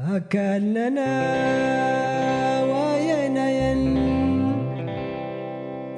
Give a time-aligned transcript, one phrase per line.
[0.00, 1.12] أكلنا
[2.64, 3.96] وينين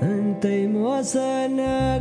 [0.03, 1.99] انتي موصلنا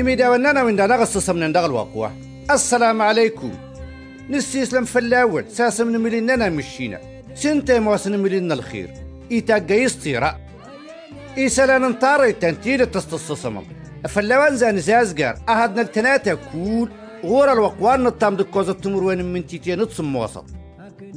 [0.00, 2.12] إميدا ونانا من دانا غصصا من داغ الواقوة
[2.50, 3.50] السلام عليكم.
[4.30, 7.00] نسيسلم في الأول ساسا من مليننا مشينا.
[7.34, 8.90] سنتا مواسن ملينا الخير
[9.32, 10.30] إيتا قيستيرا
[11.38, 13.64] إيسالا ننطاري تنتيل تستصصمم
[14.08, 15.34] فاللوان زان زازقار.
[15.48, 16.88] أهدنا التناتا كول.
[17.24, 20.44] غور الوقوان نطام دكوزة تمر وين من تيتيا نتصم وسط.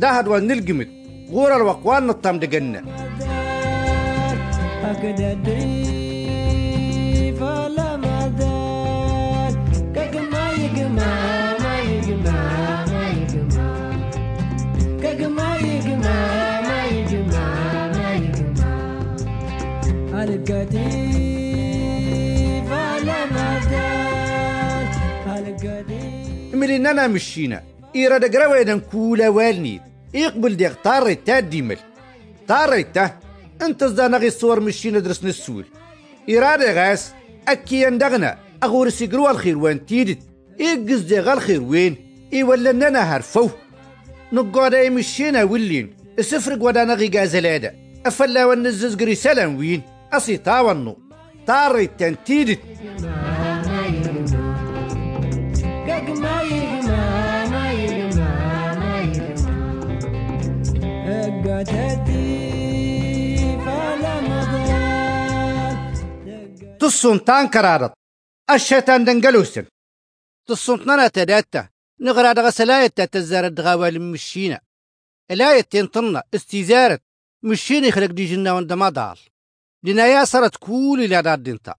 [0.02, 0.90] ده هدوان نلقمت.
[1.32, 2.82] غور الوقوان نطام دقنا.
[4.84, 5.34] أكدا
[20.50, 21.92] الكتيف
[22.72, 24.88] على مدار
[25.48, 27.64] الكتيف مليننا مشينا
[27.96, 29.82] إيرا دقرا ويدن كولا والنيد
[30.14, 31.78] يقبل ديق طاري تا ديمل.
[32.48, 33.20] طاري تا
[33.62, 35.66] أنت زدانا غي الصور مشينا درس نسول.
[36.30, 37.12] إرادة غاس
[37.48, 40.20] أكي يندغنا أغور سيقروا الخير وين تيدت.
[40.60, 41.96] إيقز ديغ الخير وين؟
[42.34, 43.50] إي ولا ننا هرفو.
[44.34, 45.94] نقعد أي مشينا ولين.
[46.20, 47.74] السفرق ودانا غي غازلادة
[48.06, 49.82] أفلا ونزز قري سلام وين؟
[50.14, 50.98] أصي تاونو
[51.48, 52.60] طاري تنتيدت
[66.80, 67.94] تصون تان كرارت
[68.52, 69.66] الشيطان دنقلوسن.
[70.48, 71.70] تصون تنانا تداتا
[72.02, 74.60] نغرا دغا سلاية تتزار الدغاوال مشينا.
[75.32, 77.02] الاية تنطنا استيزارت
[77.44, 79.18] مشينا يخلق دي جنة وندما دال
[79.84, 81.76] دينايا صارت كول إلى دار دينتا.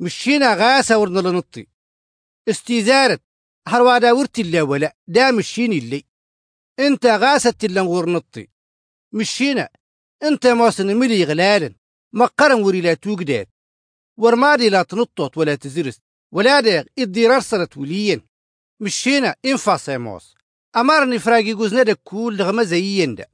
[0.00, 1.66] مشينا غاسة ورنا لنطي.
[2.48, 3.22] استيزارت
[3.68, 6.04] هروادا ورتي اللي ولا دا مشيني اللي.
[6.78, 8.48] إنت غاسة اللي نغور نطي.
[9.12, 9.68] مشينا
[10.22, 11.74] إنت موسن ملي غلالن.
[12.12, 13.48] مقرن وري لا توقدات
[14.16, 16.00] ورمادي لا تنطط ولا تزرس.
[16.32, 18.20] ولا داغ إدي رسلت وليا
[18.80, 20.34] مشينا إنفاس يا موس.
[20.76, 23.26] أمارني فراقي قوزنا دا كول دغما زيين دا.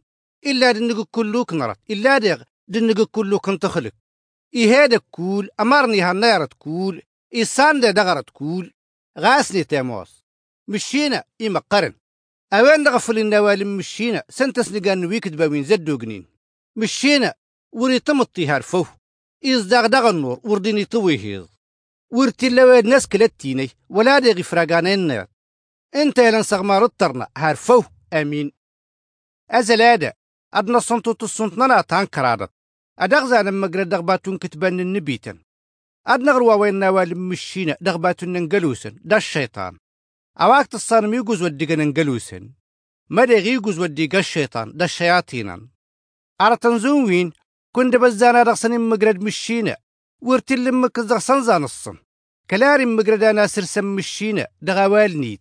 [0.46, 1.78] إلا دنقو كلوك نرت.
[1.90, 3.92] إلا داغ دنقو كلوك انتخلق.
[4.54, 7.02] إي هادا كول أمارني هنيرت كول
[7.34, 8.74] إي ساندا دغرت كول
[9.18, 10.24] غاسني تاموس
[10.68, 11.94] مشينا إي مقرن
[12.52, 16.26] أوين دغفل النوالم مشينا؟ سنتس نقان ويكد باوين زدو قنين
[16.76, 17.34] مشينا
[17.72, 18.86] وري تمطي هارفوه.
[19.44, 21.46] إزداغ دغ النور ورديني طويهيز
[22.10, 25.26] ورتي لواد ناس كلتيني ولا دي غفراغانا النار
[25.94, 28.52] إنت يلان سغمار الطرنا هارفوه آمين.
[29.50, 30.12] ازلادا
[30.54, 32.06] ادنا صنتو تصنتنا تان
[33.00, 35.38] لما قرد دغباتون كتبان النبيتن.
[36.06, 39.78] ادنا غروا وين نوال مشينا دغباتون ننقلوسن دا الشيطان.
[40.40, 42.50] اواك تصانم يقوز وديقا ننقلوسن.
[43.10, 45.68] مدى يقوز وديقا الشيطان دا الشياطينا
[46.40, 47.32] أرتنزون وين؟
[47.72, 49.76] كنت بزانا رغسن مقرد مشينا
[50.22, 51.96] ورتل لمك زغسن زان الصن
[52.50, 55.40] كلاري مقرد أنا سرسم مشينا دغوال نيت.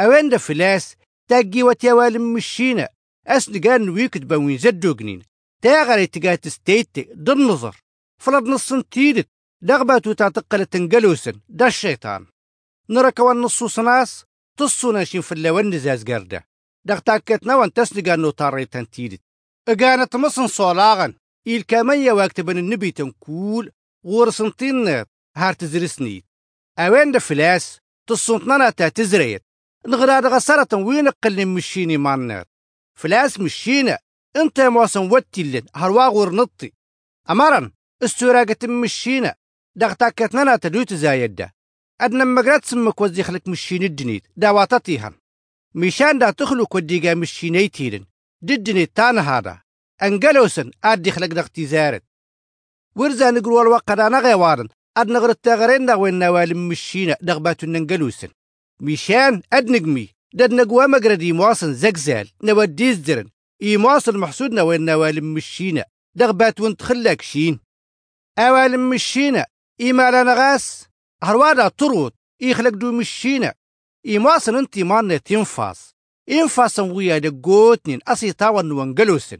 [0.00, 0.96] أوين دا فلاس؟
[1.28, 2.88] تاقي وتيوال مشينا
[3.26, 5.22] أسنقان ويكد بوين زدو قنين
[5.62, 7.76] تاغري تقات ستيتي ضد نظر.
[8.18, 9.28] فلد نصن تيدت.
[9.62, 11.40] دغباتو تعتقل تنقلوسن.
[11.48, 12.26] دا الشيطان.
[12.90, 14.24] نركوا النصوص ناس
[14.58, 16.44] تصو ناشين في اللوان نزاز قردة.
[16.84, 19.20] دغ تاكتنا وان تسنقان نو طاري تنتيدت.
[19.68, 21.14] اقانت مصن صولاغن.
[21.46, 23.72] إل كمان يواكتبن النبي تنكول
[24.06, 25.04] غورسنتين
[25.36, 26.24] هار تزرسنيت
[26.78, 27.78] أوين دا فلاس.
[28.06, 29.42] تصنتنا تا تزريت
[29.86, 32.44] نغراد غسرة وين قل مشيني مانر.
[32.98, 33.98] فلاس مشينا
[34.36, 36.72] انت موسن وتيلن هروا غور نطي
[37.30, 39.34] أمرن استوراقة مشينا.
[39.76, 41.48] دغتاكتنا تدوت زايد.
[42.00, 44.22] أدنا مقرات سمك وزي خلق مشين الدنيت.
[44.36, 45.14] داواتتيهن
[45.74, 48.04] ميشان دا تخلق وديقا مشينيتيلن
[48.42, 49.62] ددني تان هذا
[50.02, 52.02] أنقلوسن آدي خلق دغتي زارت.
[52.96, 54.68] ورزا نقروا الوقت أنا غيوارن.
[54.96, 57.16] اد نغر التغرين دغ وين نوالم مشينا.
[57.20, 58.28] دغباتو ننقلوسن.
[58.80, 62.28] ميشان اد نقمي دد نقوى مقردي مواصن زقزال.
[62.42, 63.28] نودي زدرن
[63.62, 67.60] إي مواصن محسودنا وين نوالم مشينا؟ دغبات وانت خلاك شين؟
[68.38, 69.46] أوالم مشينا
[69.80, 70.88] إي مالا غاس
[71.22, 73.54] هروادا طروت إي خلق دو مشينا.
[74.06, 75.94] إي مواصن انتي مانة تنفاس
[76.30, 79.38] إنفاسن ويا دقوتنين أسيطاوان وانقلوسن.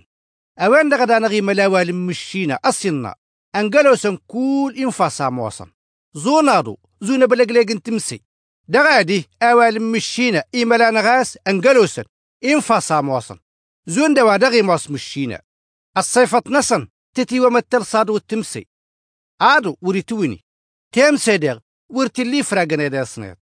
[0.58, 3.14] أوان دغدانا غي ملاوال مشينا أسينا
[3.54, 5.70] أنقلوسن كول إنفاسا موصن
[6.14, 8.20] زونادو زونا بلقليقن تمسي
[8.68, 12.04] دغادي أوال مشينا إيمالانا غاس أنقلوسن.
[12.44, 13.38] إنفاسا موصن
[13.86, 15.42] زون دوا دغي موس مشينا
[15.96, 18.66] الصيفة نسن تتي ومتل صادو التمسي
[19.40, 20.44] عادو وريتوني
[20.92, 21.58] تيم سيدغ
[21.88, 23.38] ورتلي فراغنا داسنيت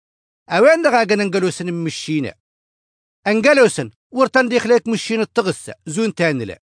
[0.49, 2.33] أوين دغاغن أنقلوسن مشينا
[3.27, 6.61] أنقلوسن ورتن ديخليك مشينا التغسة زون تانلا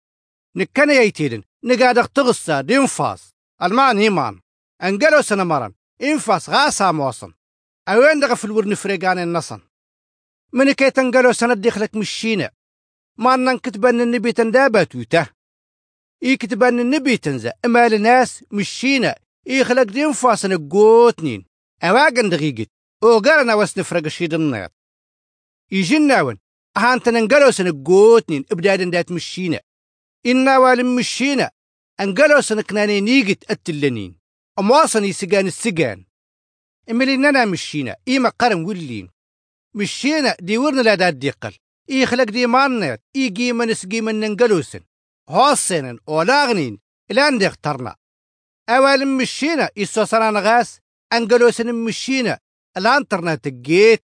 [0.56, 4.42] نكنا يتيدن نقادق تغسة دينفاس المان هيمان
[4.84, 7.34] أنقلوسن مرن إنفاس غاسا موصن
[7.88, 9.62] أوين دغ في الورن فريقان النصن
[10.54, 12.52] من كي تنقلوسن ديخلك مشينا
[13.22, 15.28] ما أنن كتبان النبي تندابات وته
[16.24, 19.16] إي كتبان النبي تنزا إما الناس مشينا.
[19.48, 21.46] إي خلق دين فاسن قوتنين.
[21.84, 22.68] أواقن دقيقت
[23.02, 24.72] وقرنا وسنفرق الشيد النيط.
[25.72, 26.38] يجناون
[26.78, 28.46] أهان تننقلو سن قوتنين.
[28.52, 29.60] إبدادن دات مشينا.
[30.26, 31.52] إنا والم مشينا.
[32.00, 34.16] أنقلو سن كناني نيقت التلنين
[34.60, 36.06] أمواصن يسقان السقان.
[36.90, 37.96] إمليننا مشينا.
[38.08, 39.10] إيما قرن ولين.
[39.74, 41.54] مشينا ديورنا لا دات ديقل.
[41.92, 44.80] إي خلق دي مانيت إي قيمن سقيمن ننقلوسن.
[45.30, 46.80] هوسنن أولاغنين
[47.12, 47.96] إلان دي اخترنا.
[48.70, 50.80] أول مشينا إسوسران غاس
[51.14, 52.40] أنقلوسن مشينا
[52.78, 54.04] الانترنا تقيت.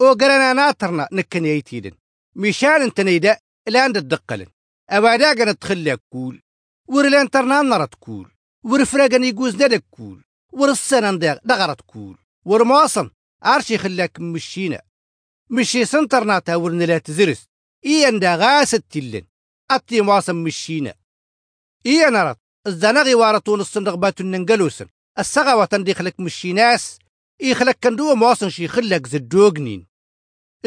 [0.00, 1.92] وقرنا ناطرنا نكن يتيدن.
[2.36, 4.46] مشان انت نيدا الان تدقلن.
[4.90, 6.42] أبادا قنا تخلي كول.
[6.88, 8.32] ور الانترنا نرى كول.
[8.64, 10.24] ور فراقن يقوز ندك كول.
[10.52, 12.18] ور السنان دغرت كول.
[12.44, 13.10] ور مواصن
[13.42, 14.82] عرشي خلاك مشينا.
[15.52, 17.48] مشي سنترناتا ورن لا تزرس.
[17.86, 19.26] إيان دا غاس التلن
[19.70, 20.94] أتي مواصن مشينا.
[21.86, 24.86] إيان رت الزنغي وارتون الصندق باتو ننقلوسن.
[25.18, 26.98] السغوة تنديخلك مشيناس
[27.40, 29.86] إيخلك كندو مواصن شي خلك زدوغنين.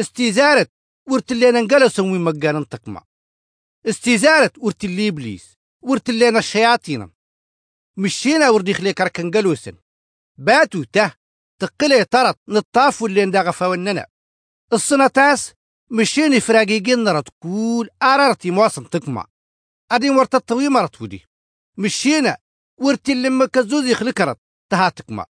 [0.00, 0.70] استيزارت.
[1.08, 3.04] ورتلينا ننقلوسن وين مقانا تقمع.
[3.86, 4.58] استيزارت.
[4.58, 5.56] ورتلي إبليس.
[5.82, 7.10] ورتلينا الشياطين
[7.96, 9.76] مشينا ورديخلي كركنقلوسن
[10.38, 11.12] باتو ته.
[11.60, 14.06] تقلي طرت نطاف واللي نداغ فاوننا.
[14.72, 15.52] السنتاس
[15.90, 19.26] مشيني فراقيقين نرد كول أرارتي مواصن تقمع.
[19.92, 21.24] أدي ورت الطوي مرت ودي
[21.78, 22.36] مشينا
[22.80, 24.38] ورتي اللي مكزوزي خلكرت
[24.70, 25.26] تها تقمع.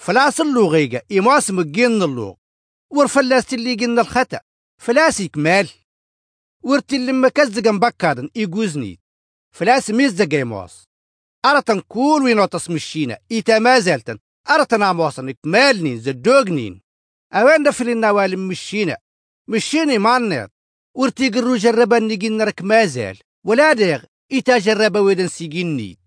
[0.00, 2.34] فلاس اللوغيقة إمواس مجين اللوغ.
[2.90, 4.40] ورفلاس اللي جن الخطأ
[4.80, 5.68] فلاس كمال
[6.62, 9.00] ورتي اللي مكزقن بكادن إيقوزني
[9.54, 10.84] فلاس ميزة إمواس
[11.44, 14.18] أرتن كول وينوتس مشينا إيتا ما زالتن
[14.50, 16.82] أرتن عمواصن كمالنين زدوغنين
[17.34, 18.96] أوين دفل النوال مشينا؟
[19.48, 19.98] مشيني
[20.94, 24.02] ورتي قرو جربا نجين نرك مازال ولا ديغ
[24.32, 25.98] إيتا جربا ويدن سيجيني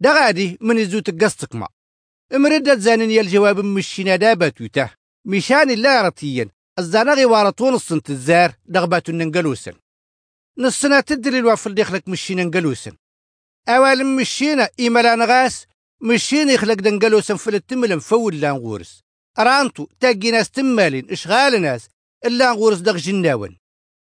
[0.00, 1.68] دغادي من الزوت قصتك ما.
[2.34, 4.90] امردت زانن الجواب مشينا دابات وته
[5.24, 6.48] مشان الله رتيا
[6.78, 9.72] الزانغي وارطون الصنت الزار دغبات ننقلوسن.
[10.58, 12.92] نصنا تدري الوافل ديخلك مشينا نقلوسن
[13.68, 15.66] أوال مشينا إيمالا نغاس.
[16.00, 19.05] مشينا يخلق دنقلوسن فلتمل مفول لانغورس
[19.38, 21.88] أرانتو تاقي ناس تمالين إشغال ناس
[22.26, 23.58] إلا نغورس دغ جناون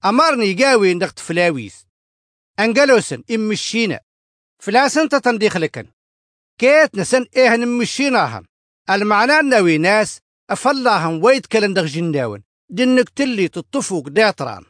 [0.05, 1.87] أمرني قاوي دغ تفلاويس
[2.59, 4.00] أنقلوسن إم مشينا
[4.59, 5.87] فلاسن تتنديخ لكن.
[6.59, 8.44] كيت نسن إيه نمشيناهن
[8.91, 14.65] المعنى ناوي ناس أفلاهن ويت كلن دغ جناون دنك تلي تطفوك داتران.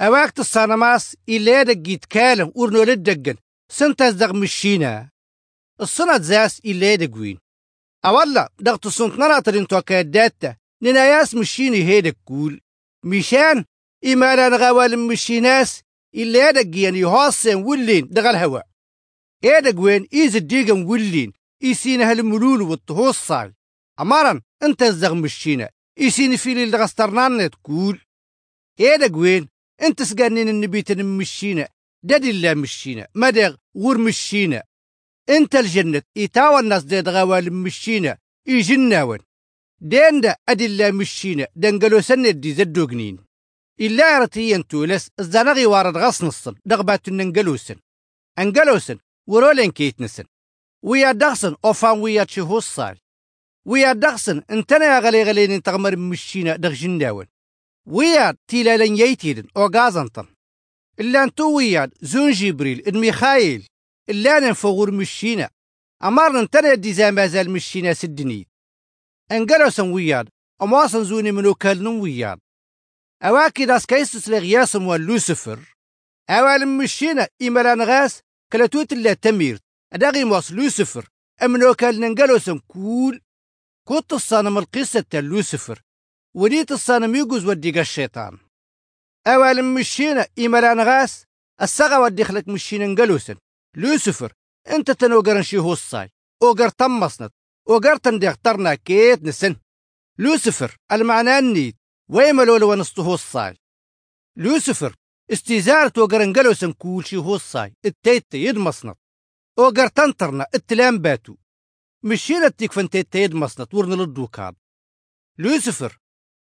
[0.00, 3.36] أواكت الصانماس إلا دقيت كالم ورنو للدقن
[3.68, 5.10] سنتاز دغ مشينا.
[5.80, 7.43] الصنة زاس إلا دقوين.
[8.04, 12.60] أولا دغت الصنت نراترين توكاداتا نناياس مشيني هيدك كول.
[13.04, 13.64] مشان
[14.06, 15.82] إما نغاوال مشيناس
[16.14, 18.60] إلا دقيان يهاصن ولين دغ الهوا.
[19.44, 21.32] إيدك وين إيز الديقن ولين
[21.62, 23.54] إيسينا هالملول والطهوصال
[24.00, 25.70] أمارا أنت الزغ مشينا.
[26.00, 28.00] إيسيني فيلي الغسترنان تقول
[28.80, 29.48] إيدك وين
[29.82, 31.68] أنت سقانين النبي تنمشينا
[32.02, 33.08] دادي الله مشينا.
[33.14, 34.62] مدغ غور مشينا.
[35.28, 39.18] انت الجنة إتاوى الناس دي دغاوال مشينا إيجناون
[39.80, 43.18] دين دا الله مشينا دنقلو سنة دي زدوغنين.
[43.80, 47.76] إلا رتيين تولس الزنغي وارد غص نصن دغبات ننقلوسن
[48.38, 50.24] أنقلوسن ورولين كيتنسن
[50.82, 52.98] ويا دغسن أوفان ويا تشهوصال
[53.66, 57.26] ويا دغسن انتنا يا غلي غلين تغمر مشينا دغ جناون
[57.86, 60.26] ويا تيلالن ييتيدن أو غازنطن
[61.00, 63.66] إلا انتو ويا زون جبريل إن ميخايل.
[64.10, 65.50] إلا ننفغور مشينا.
[66.04, 68.48] أمرنا انتنا دي زي ما زال مشينا سدني.
[69.32, 70.28] انقلوسن وياد
[70.62, 72.38] أمواصن زوني منو كالنون وياد.
[73.22, 75.58] أواكي داس كيسس لغياسم واللوسفر
[76.30, 78.20] أوال مشينا إيمالان غاس
[78.52, 79.58] كلاتوت اللي تمير
[79.92, 81.08] أداغي موس لوسفر.
[81.42, 83.20] أمنو كالن انقلوسن كول.
[83.88, 85.82] كنت الصانم القصة لوسفر.
[86.34, 88.38] وليت الصانم يجوز وديق الشيطان.
[89.26, 91.24] أوالم مشينا إيمالان غاس
[91.62, 93.36] السغا ودي خلك مشينا نقلوسن
[94.92, 96.10] تنوغرن شي هو الصاي
[96.42, 97.32] اوغر تمصنت
[97.68, 99.56] اوغر تندي اخترنا كيت نسن.
[100.18, 101.76] لوسفر المعنى النيت
[102.10, 103.56] ويملو لو نسطو الصاي
[104.36, 104.94] لوسفر
[105.32, 108.96] استيزار توغر نقلوسن كول شي هو الصاي التيت يد مصنت
[109.58, 111.36] اوغر تنطرنا التلام باتو.
[112.02, 114.54] مشينا التيك فانتيت يد مصنت ورن للدوكاد
[115.38, 115.98] لوسفر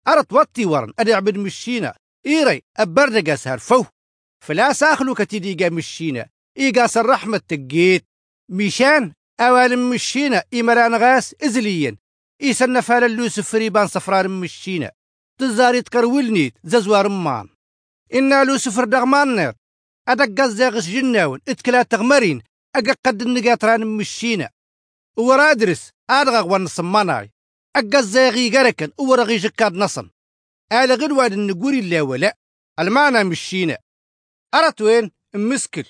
[0.08, 1.94] أرت وطي ورن أدي عبد مشينا
[2.26, 3.84] إيري أبردقاس هرفو
[4.40, 8.04] فلا ساخلو كتيديقا مشينا إيقاس الرحمة تقيت
[8.48, 11.96] ميشان أوال مشينا إيمران غاس إزليا
[12.42, 14.90] إيسان نفال اللوسف ريبان صفران مشينا.
[15.38, 17.48] تزاري تكرولنيت ززوار مان
[18.14, 19.54] إنا لوسفر دغمان نير
[20.08, 21.40] أدق زاغس جناون.
[21.48, 22.42] إتكلا تغمرين.
[22.76, 23.22] أقا قد
[23.82, 24.50] مشينا.
[25.16, 27.30] ورادرس أدغا غوان صماناي.
[27.76, 30.10] أقا زاغي غركن ورغي جكاد نصن.
[30.72, 32.36] آل غدواد النقوري لا ولا.
[32.78, 33.78] المعنى مشينا.
[34.54, 35.84] أرت وين؟ مسكل.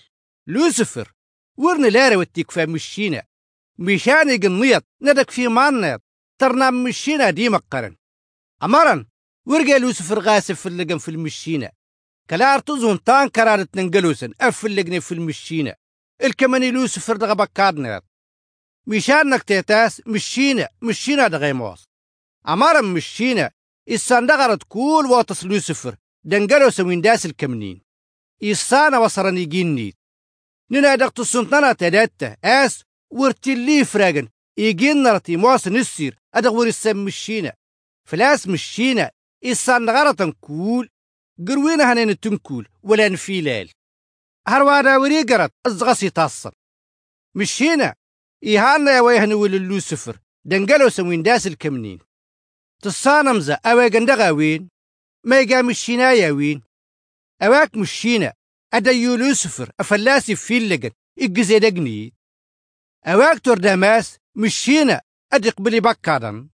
[0.46, 1.12] لوسفر
[1.56, 3.22] ورن لارا والتكفى مشينا.
[3.78, 6.02] مشان يقنيط ندك في مانيط
[6.38, 7.96] ترنا مشينا دي مقرن.
[8.62, 9.06] أمرن
[9.46, 11.72] ورقا لوسفر غاسف في اللقن في المشينا.
[12.30, 15.76] كلا ارتزون تان كرارت ننقلوسن أف اللقني في المشينا.
[16.22, 18.04] الكماني لوسفر دغا بكادنيط
[18.86, 21.88] مشان نكتيتاس مشينا مشينا دغيموس
[22.48, 23.50] أمرن مشينا
[23.90, 27.82] الصندغرت كول واطس لوسفر دنقلوس وين داس الكمنين.
[28.42, 29.96] إيسانا وصرني جينيت
[30.72, 36.18] ننا دقت السنتنا تداتا آس ورتلي فراغن إيجين نرتي موس نسير.
[36.34, 37.52] أدغور السم مشينا
[38.08, 39.10] فلاس مشينا
[39.44, 40.88] إيسان غرطن كول.
[41.48, 43.70] قروينا هنين تنكول ولا نفيلال
[44.48, 45.52] هروادا وري قرط.
[45.66, 46.52] أزغسي تصل
[47.34, 47.94] مشينا
[48.42, 51.98] إيهانا يا ويهنو للوسفر دنقلو سوين داس الكمنين.
[52.82, 54.68] تصانمزة أوا قندغا وين
[55.24, 56.62] ما يقام يا وين
[57.42, 58.32] أواك مشينا
[58.74, 62.14] أديو لوسفر أفلاسي في اللقن إقزي دقني.
[63.06, 65.00] أواك تور داماس مشينا
[65.32, 66.48] أدي قبلي بكادن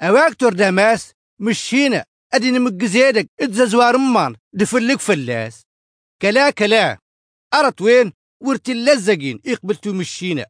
[0.00, 5.62] أواك تور داماس مشينا أدي نمقزيدك إتزازوار مان دفلك فلاس.
[6.22, 6.98] كلا كلا.
[7.54, 10.46] أرت وين؟ ورتي اللزقين إقبلتو مشينا.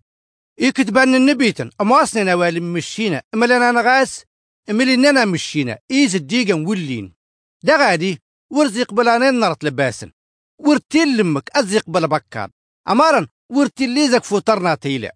[0.60, 3.22] إكتبان النبيتن أمواسنا نوالي مشينا.
[3.34, 4.24] أملنا نغاس
[4.70, 5.78] أملنا مشينا.
[5.90, 7.14] إيز الديقن ولين.
[7.62, 10.12] دا غادي ورزق بلانين نرت لباسن.
[10.58, 12.50] ورتيل لمك أزيق بلا بكار.
[12.88, 15.14] أمارن ورتيل زك فوترنا تيلا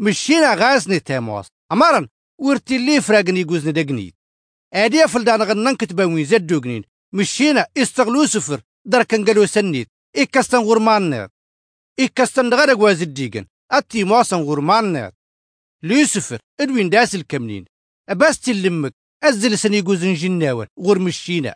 [0.00, 1.46] مشينا غاسني تيموس.
[1.72, 2.08] أمارن
[2.38, 4.14] ورتيل فراغني جوزني دقنيت
[4.74, 6.82] أدي فلدان غنن كتباوين زدوغنين
[7.12, 8.60] مشينا استغلو سفر.
[8.84, 9.88] دركن قالو سنيت.
[10.16, 11.28] إكستن غرمان نير.
[12.00, 15.12] إكستن دغرق وازد ديغن أتي موسن غرمان نير.
[15.82, 17.64] لوسفر إدوين داس الكمنين
[18.08, 18.92] أباستي لمك
[19.24, 21.54] أزل سني جوزن جناون غور مشينا.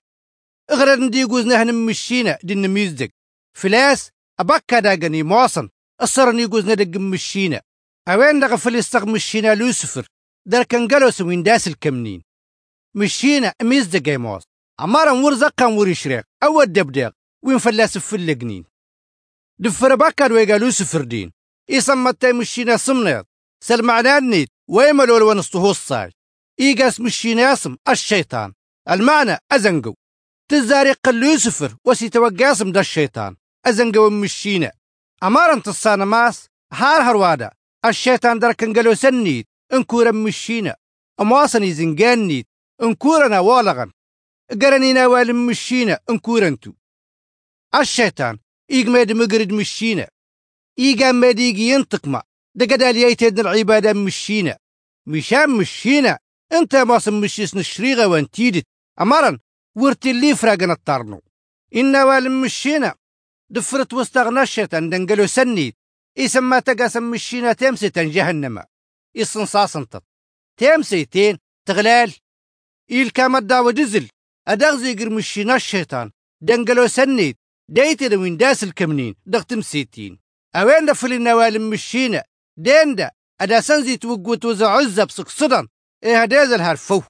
[0.73, 3.11] غير ندي جوزنا هن مشينا دين ميزدك
[3.59, 4.11] فلاس
[4.41, 5.69] أبكا داغني موصن
[6.01, 7.61] أصرني جوزنا دق مشينا
[8.09, 10.07] أوين دغ فلسطغ مشينا لوسفر
[10.47, 12.23] در كان قالوس وين داس الكمنين
[12.97, 14.43] مشينا ميزدك يا موص
[14.81, 17.13] أمارا ورزقا وريشريق أو الدبداق
[17.45, 18.65] وين فلاس في اللقنين
[19.59, 21.33] دفر بكا دويقا لوسفر دين
[21.71, 23.27] إيصمتا مشينا سمنيط
[23.65, 26.11] سلمعنان نيت ويملو لو نسطهو الصاج
[26.61, 28.53] إيقاس مشينا اسم الشيطان
[28.91, 29.95] المعنى أزنقو
[30.53, 33.37] يوسفر وسي توقاسم دا الشيطان.
[33.67, 34.73] أزنقو مشينا
[35.23, 37.51] أمارا تصانا ماس هار هروادا.
[37.85, 39.47] الشيطان دركن قالو سنيت.
[39.73, 40.77] انكورا مشينا
[41.21, 42.47] أمواصني زنقان نيت.
[42.83, 43.93] انكورنا والغن.
[44.63, 46.73] قرنينا والم مشينا انكورنتو.
[47.75, 48.39] الشيطان.
[48.71, 50.09] إيقماد مقرد مشينا
[50.79, 52.23] إيقام ما ديقي ينطق ما.
[52.55, 54.59] دقدا ليتدن العبادة مشينا
[55.07, 56.19] مشان مشينا
[56.53, 58.67] انت ماصم مشيسن الشريغة وانتيدت.
[59.01, 59.39] أمرا
[59.77, 61.23] ورتي اللي فراقن الطرنو.
[61.77, 62.95] إنا والم مشينا.
[63.51, 65.77] دفرت واستغنى الشيطان دنقلو سنيت
[66.19, 68.65] إسما تقاسم مشينا تمسي جهنم.
[69.17, 70.05] إصنصاص انتط
[70.57, 72.15] تمسيتين تغلال.
[72.91, 74.09] إيل كامت داو دزل.
[74.49, 76.11] أدغزي قر مشينا الشيطان.
[76.41, 77.39] دنقلو سنيت
[77.69, 80.19] دايتي لوين داس الكمنين دغتم سيتين
[80.55, 82.25] أوين دفل النوالم مشينا؟
[82.57, 83.11] دين دا.
[83.41, 85.69] أدا سنزي توقوت وزا عزة بسقصدا
[86.05, 87.03] إيه هداز الهرفو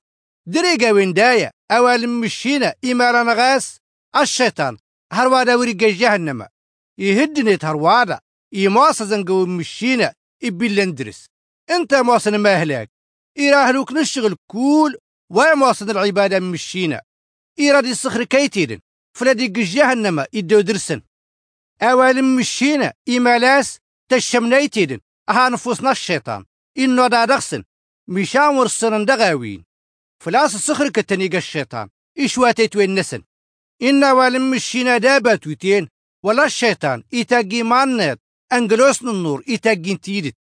[0.46, 3.78] دريقا وين دايا أوالم مشينا إمارا نغاس
[4.16, 4.76] الشيطان
[5.12, 6.46] هروادا ورقا جهنم.
[6.98, 8.20] يهدني هروادا
[8.54, 11.26] إيماسا زنقو مشينا إبيلندرس
[11.70, 12.90] أنت موصن ماهلاك
[13.38, 14.98] إيراهلوك نشغل كول
[15.30, 17.02] وموصن العبادة مشينا؟
[17.58, 18.80] إيرادي الصخر كيتيدن
[19.16, 21.02] فلادي جهنم يدو درسن.
[21.82, 26.44] أوالم مشينا إيمالاس تشمنيتيدن أها نفوسنا الشيطان.
[26.78, 27.64] إنو دا دغسن.
[28.08, 29.64] مشان ورسن دغاوين
[30.22, 31.88] فلاس الصخر كتنيق الشيطان
[32.18, 33.22] إشواتي توين نسن؟
[33.82, 35.88] إنا والم مشينا دابا تويتين
[36.22, 37.02] ولا الشيطان.
[37.14, 38.20] إتاقي مانات
[38.52, 40.34] أنجلوس النور إتاقي تيدت.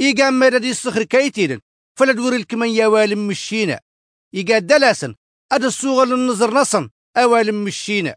[0.00, 1.60] إيقام مدد الصخر كيتيدن.
[1.98, 3.80] فلا دور الكمن يا والم مشينا
[4.34, 5.14] إيقا دلاسن.
[5.52, 6.90] أد الصوغة للنظر نصن.
[7.16, 8.16] أوالم مشينا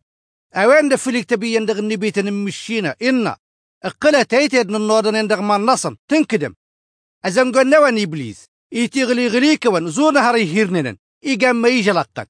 [0.54, 3.38] أوين دفلك تبي يندغ النبيتن مشينا إنا.
[3.84, 5.98] أقلا تيتيد من نوردن يندغ ما نصن.
[6.08, 6.54] تنكدم.
[7.26, 12.30] أزم قلنا وان إبليس إيتيغلي غليك وان زون هري هيرنن إيقام ما يجي لقت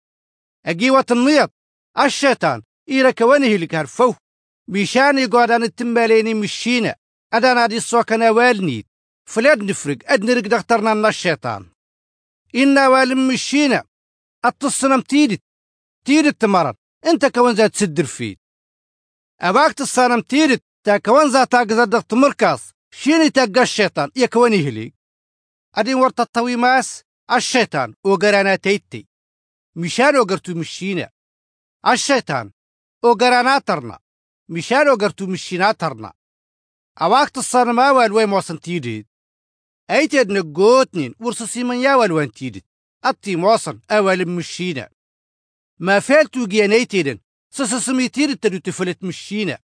[0.65, 1.51] أقيوة النيط
[1.99, 4.13] الشيطان إيرك وانه لك هرفو
[4.67, 6.95] ميشان يقعد عن التماليني مشينا
[7.33, 8.85] أدانا دي الصوكنا والنيد
[9.25, 9.97] فلاد نفرق.
[10.05, 11.69] أد نرق دخترنا الشيطان.
[12.55, 13.83] إنا والم مشينا
[14.45, 15.41] التصنم تيدت
[16.05, 16.75] تيدت تمرض.
[17.05, 18.35] إنت كون زاد تسدر فيه
[19.41, 21.47] أباك تصنم تيدت تا كون زاد
[21.89, 22.71] دغت مركز.
[22.93, 24.11] شيني تاقى الشيطان.
[24.15, 24.93] يكون يهلي
[25.75, 27.03] أدين ورطة الطوي ماس.
[27.31, 29.07] الشيطان وقرانا تيتي.
[29.75, 31.09] مشان وقرتو مشينا.
[31.87, 32.51] الشيطان
[33.03, 33.99] وقرانا ترنا.
[34.49, 36.13] مشان وقرتو مشينا ترنا.
[37.01, 39.07] أواك تصنم أول وين موصن تيدت
[39.89, 42.65] أيتد نقوتنين ورصصي من وان تيدت
[43.03, 44.89] أطي موصن أول مشينا.
[45.79, 45.99] ما
[46.47, 47.19] جيانيتيدن
[47.53, 49.59] سسسمي تيدت تدو تفلت مشينا.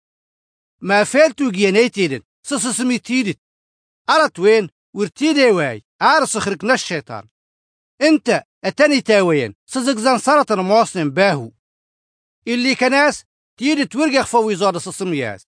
[0.81, 1.05] ما
[1.51, 3.39] جيانيتيدن سسسمي تيدت
[4.11, 5.85] أرت وين؟ ورتيدي واي.
[6.01, 7.29] عارس خرقنا الشيطان.
[8.03, 11.53] انت أتاني تاوين سزقزان سرطن مواصن باهو.
[12.49, 13.25] اللي كناس
[13.59, 15.47] تيدت ورقخ فوي زاد سسمياس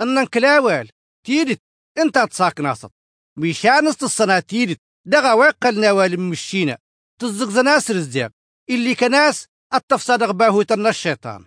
[0.00, 0.90] أنن كلاوال
[1.24, 1.62] تيدت
[1.98, 2.90] انت تصاك ناصت
[3.36, 6.78] ميشانست الصنا تيدت دغا وقلنا والم مشينا.
[7.20, 8.30] تزق ناس رزيق.
[8.70, 11.46] اللي كناس التفصادق باهو ترنا الشيطان.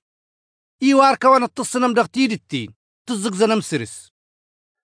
[0.84, 2.74] إيوار كوان التصنم دغ تيدتين
[3.06, 4.12] تزق زنم سرس.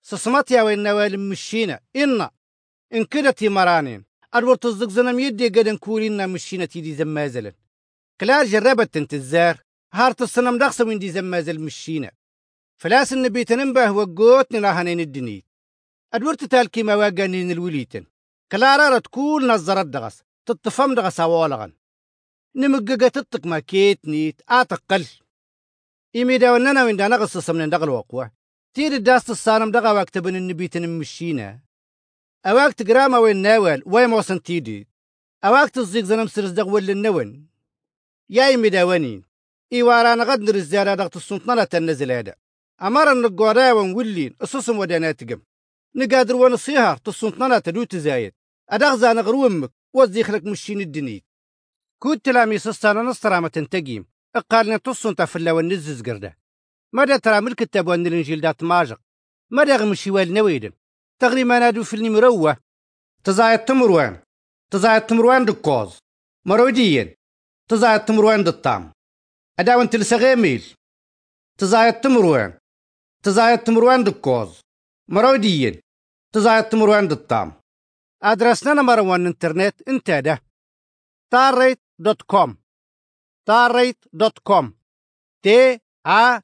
[0.02, 1.80] سسمات يا وين نوالم مشينا.
[1.96, 2.30] إنا.
[2.92, 4.07] إن كدتي مرانين.
[4.34, 7.52] أدور تزق زنم يدي قدن كورينا مشينا تيدي زمازلا
[8.20, 12.10] كلار جربت انت الزار هارت الصنم دغ سوين دي زمازل مشينا
[12.80, 15.44] فلاس النبي تنبه وقوتني لاهنين الدنيت.
[16.14, 18.04] أدور تتالكي ما واقانين الوليتن
[18.52, 21.72] كلارارة كول نظرت دغس تطفم دغس أوالغن.
[22.56, 25.06] نمققة تطق ما كيت نيت آتقل
[26.14, 28.32] إيمي دا وننا وين دا نغس سمن دغل وقوة.
[28.74, 31.60] تير الداست الصانم دغا واكتبن النبي تنمشينا
[32.46, 34.88] أواك تقراما وين ناوال وين موسن تيدي.
[35.44, 37.46] أواك تزيق زنم سرز دغ ول النون
[38.30, 39.22] يا إيمي دا ونين
[39.72, 42.34] إيوارانا غد نرزيانا دغت السنطنة تنزل هذا.
[42.82, 45.40] أمر النقورا ونولين أسسم ودانا تقم.
[45.94, 48.32] نقادر ونصيهر تصنطنا تدو تزايد
[48.70, 51.24] أدغزا نغرو أمك وزيخ لك مشين الدنيت
[51.98, 56.38] كود تلامي سستانا نصرامة تنتقيم اقالنا تصنطا فلا ونزز قرده.
[56.92, 59.00] مدى ترى ملك التاب الانجيل دات ماجق؟
[59.50, 60.72] مدى غمشي والنويدن؟
[61.20, 62.56] تغري ما نادو في المروة
[63.24, 64.22] تزايد تمروان
[64.70, 65.98] تزايد تمروان دكوز.
[66.46, 67.14] مروديين
[67.68, 68.92] تزايد تمروان دالطام
[69.58, 70.74] أداون تلسغيميل
[71.58, 72.58] تزايد تمروان
[73.22, 74.60] تزايد تمروان دكوز.
[75.08, 75.80] مروديين
[76.32, 77.52] تزايد تمروان دالطام
[78.22, 80.42] أدرسنا نمر وان انترنت انت ده
[81.30, 82.56] تاريت دوت كوم.
[83.46, 84.74] تاريت دوت كوم.
[85.42, 86.40] تي آ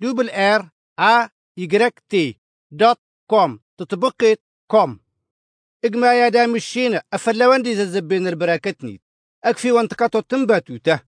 [0.00, 3.60] دبل آر آ يجرك تي دوت كوم.
[3.78, 5.00] تطبقت كوم.
[5.84, 9.00] اجمع يا دام الشينا افلواندي ززبين البراكتني.
[9.44, 11.00] أكفي وانت قطو تنباتو ته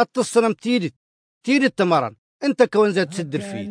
[0.00, 0.94] التصنم تيدت
[1.44, 2.14] تيدت تمرن.
[2.44, 3.66] أنت كون زاد تسدر فيه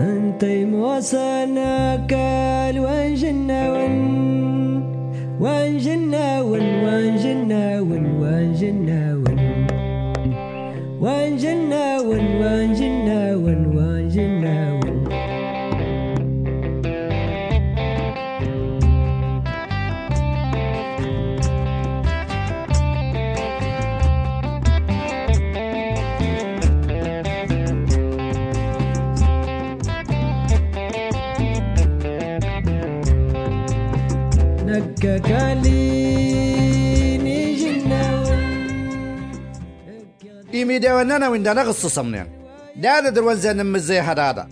[0.00, 3.94] أنت موصنا كال وان جنا ون
[5.40, 9.40] وان جنا ون وان جنا ون وان جنا ون
[11.00, 11.63] وان جنا
[35.14, 36.74] نكا كاليني
[37.54, 38.42] جنا ون
[40.54, 42.26] إيمي دا ونانا وين نغص صمنين
[42.76, 44.48] دا دروان زان مزي هدادا.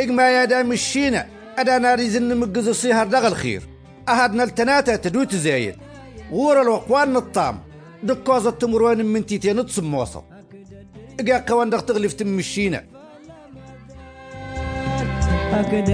[0.00, 1.26] إجما يا دا مشينا.
[1.58, 3.62] أدا ناري زن مقزو سيهر دغ الخير.
[4.08, 5.76] أهدنا التناتة تدوت زايد
[6.32, 7.58] غور الوقوان الطام
[8.02, 10.22] دكوزة تمروان من تيتين تصم وصل.
[11.20, 12.84] إجا قوان دغ تغلف تمشينا
[15.52, 15.90] أكد